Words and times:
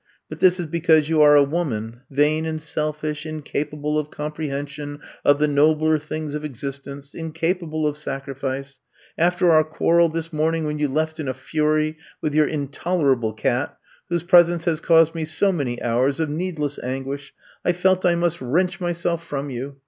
But 0.29 0.39
this 0.39 0.59
is 0.59 0.65
because 0.65 1.09
you 1.09 1.21
are 1.21 1.35
a 1.35 1.43
woman, 1.43 2.01
vain 2.09 2.43
and 2.47 2.59
selfish, 2.59 3.23
incapa 3.23 3.79
ble 3.79 3.99
of 3.99 4.09
comprehension 4.09 4.99
of 5.23 5.37
the 5.37 5.47
nobler 5.47 5.99
things 5.99 6.33
of 6.33 6.43
existence— 6.43 7.11
^incapable 7.11 7.85
of 7.85 7.95
sacrifice. 7.95 8.79
After 9.15 9.51
our 9.51 9.63
quarrel 9.63 10.09
this 10.09 10.33
morning, 10.33 10.63
when 10.63 10.79
you 10.79 10.87
left 10.87 11.19
in 11.19 11.27
a 11.27 11.35
fury, 11.35 11.97
with 12.19 12.33
your 12.33 12.47
intolerable 12.47 13.37
oat— 13.45 13.73
^whose 14.11 14.27
presence 14.27 14.65
has 14.65 14.81
caused 14.81 15.13
me 15.13 15.23
so 15.23 15.51
many 15.51 15.79
hours 15.83 16.19
of 16.19 16.31
needless 16.31 16.79
anguish— 16.81 17.31
I 17.63 17.71
felt 17.71 18.03
I 18.03 18.15
must 18.15 18.41
wrench 18.41 18.79
my 18.81 18.85
186 18.85 18.85
I'VE 18.85 18.85
COMB 18.89 18.95
TO 18.95 18.99
STAY 18.99 19.03
self 19.03 19.23
from 19.27 19.49
you. 19.51 19.75